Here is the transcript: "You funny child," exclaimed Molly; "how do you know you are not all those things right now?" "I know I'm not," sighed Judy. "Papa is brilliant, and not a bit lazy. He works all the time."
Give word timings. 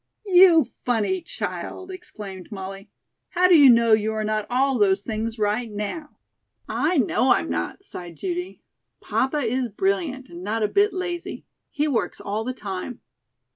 "You 0.25 0.63
funny 0.83 1.21
child," 1.21 1.91
exclaimed 1.91 2.51
Molly; 2.51 2.89
"how 3.29 3.47
do 3.47 3.55
you 3.55 3.69
know 3.69 3.93
you 3.93 4.13
are 4.13 4.23
not 4.23 4.47
all 4.49 4.79
those 4.79 5.03
things 5.03 5.37
right 5.37 5.71
now?" 5.71 6.17
"I 6.67 6.97
know 6.97 7.33
I'm 7.33 7.51
not," 7.51 7.83
sighed 7.83 8.17
Judy. 8.17 8.63
"Papa 8.99 9.37
is 9.41 9.67
brilliant, 9.69 10.27
and 10.27 10.43
not 10.43 10.63
a 10.63 10.67
bit 10.67 10.91
lazy. 10.91 11.45
He 11.69 11.87
works 11.87 12.19
all 12.19 12.43
the 12.43 12.51
time." 12.51 12.99